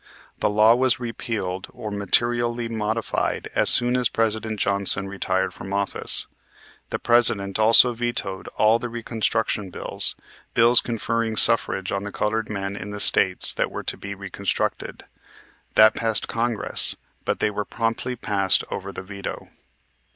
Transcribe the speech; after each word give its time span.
The 0.39 0.49
law 0.49 0.73
was 0.73 0.99
repealed 0.99 1.67
or 1.69 1.91
materially 1.91 2.67
modified 2.67 3.49
as 3.53 3.69
soon 3.69 3.95
as 3.95 4.09
President 4.09 4.59
Johnson 4.59 5.07
retired 5.07 5.53
from 5.53 5.73
office. 5.73 6.25
The 6.89 6.97
President 6.97 7.59
also 7.59 7.93
vetoed 7.93 8.47
all 8.57 8.79
the 8.79 8.89
reconstruction 8.89 9.69
bills, 9.69 10.15
bills 10.55 10.81
conferring 10.81 11.35
suffrage 11.37 11.91
on 11.91 12.03
the 12.03 12.11
colored 12.11 12.49
men 12.49 12.75
in 12.75 12.89
the 12.89 12.99
States 12.99 13.53
that 13.53 13.69
were 13.69 13.83
to 13.83 13.95
be 13.95 14.15
reconstructed, 14.15 15.03
that 15.75 15.93
passed 15.93 16.27
Congress; 16.27 16.95
but 17.23 17.39
they 17.39 17.51
were 17.51 17.63
promptly 17.63 18.15
passed 18.15 18.63
over 18.71 18.91
the 18.91 19.03
veto. 19.03 19.49